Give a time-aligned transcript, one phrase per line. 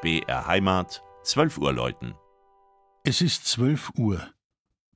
[0.00, 2.14] BR Heimat, 12 Uhr läuten.
[3.02, 4.22] Es ist 12 Uhr.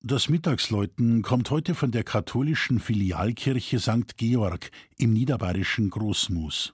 [0.00, 4.16] Das Mittagsläuten kommt heute von der katholischen Filialkirche St.
[4.16, 6.72] Georg im niederbayerischen Großmus.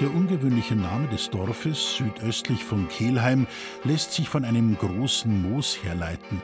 [0.00, 3.46] Der ungewöhnliche Name des Dorfes südöstlich von Kelheim
[3.82, 6.42] lässt sich von einem großen Moos herleiten.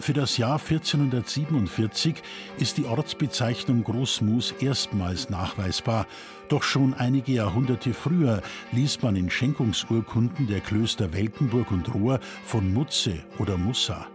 [0.00, 2.16] Für das Jahr 1447
[2.58, 6.08] ist die Ortsbezeichnung Großmoos erstmals nachweisbar,
[6.48, 12.74] doch schon einige Jahrhunderte früher ließ man in Schenkungsurkunden der Klöster Weltenburg und Rohr von
[12.74, 14.08] Mutze oder Mussa.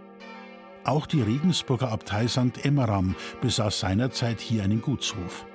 [0.83, 2.65] Auch die Regensburger Abtei St.
[2.65, 5.45] Emmeram besaß seinerzeit hier einen Gutshof.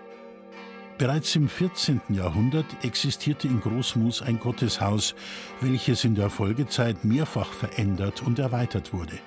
[0.97, 2.01] Bereits im 14.
[2.11, 5.17] Jahrhundert existierte in Großmus ein Gotteshaus,
[5.61, 9.19] welches in der Folgezeit mehrfach verändert und erweitert wurde.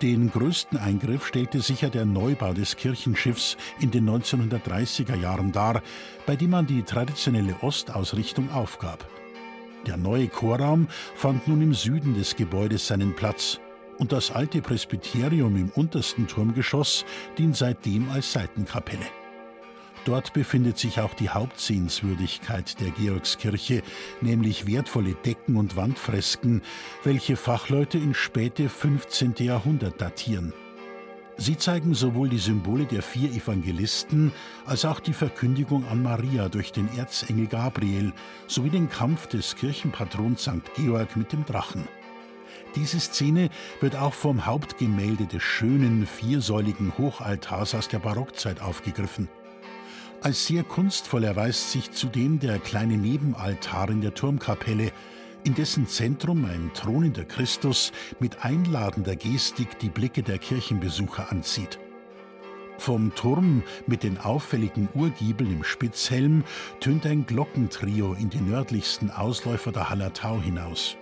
[0.00, 5.82] Den größten Eingriff stellte sicher der Neubau des Kirchenschiffs in den 1930er Jahren dar,
[6.24, 9.06] bei dem man die traditionelle Ostausrichtung aufgab.
[9.86, 13.58] Der neue Chorraum fand nun im Süden des Gebäudes seinen Platz
[13.98, 17.04] und das alte Presbyterium im untersten Turmgeschoss
[17.36, 19.19] dient seitdem als Seitenkapelle.
[20.04, 23.82] Dort befindet sich auch die Hauptsehenswürdigkeit der Georgskirche,
[24.20, 26.62] nämlich wertvolle Decken und Wandfresken,
[27.04, 29.34] welche Fachleute ins späte 15.
[29.38, 30.54] Jahrhundert datieren.
[31.36, 34.32] Sie zeigen sowohl die Symbole der vier Evangelisten
[34.66, 38.12] als auch die Verkündigung an Maria durch den Erzengel Gabriel
[38.46, 40.74] sowie den Kampf des Kirchenpatrons St.
[40.76, 41.88] Georg mit dem Drachen.
[42.76, 43.48] Diese Szene
[43.80, 49.28] wird auch vom Hauptgemälde des schönen viersäuligen Hochaltars aus der Barockzeit aufgegriffen.
[50.22, 54.92] Als sehr kunstvoll erweist sich zudem der kleine Nebenaltar in der Turmkapelle,
[55.44, 61.78] in dessen Zentrum ein thronender Christus mit einladender Gestik die Blicke der Kirchenbesucher anzieht.
[62.76, 66.44] Vom Turm mit den auffälligen Urgiebeln im Spitzhelm
[66.80, 70.98] tönt ein Glockentrio in die nördlichsten Ausläufer der Hallertau hinaus.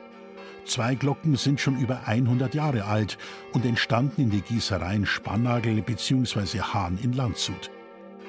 [0.65, 3.19] Zwei Glocken sind schon über 100 Jahre alt
[3.53, 6.61] und entstanden in die Gießereien Spannagel bzw.
[6.61, 7.71] Hahn in Landshut.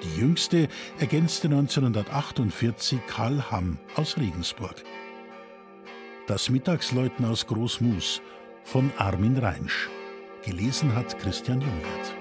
[0.04, 4.84] Die jüngste ergänzte 1948 Karl Hamm aus Regensburg.
[6.28, 8.22] Das Mittagsläuten aus Großmus
[8.64, 9.90] von Armin Reinsch.
[10.46, 12.19] Gelesen hat Christian Jungwirth.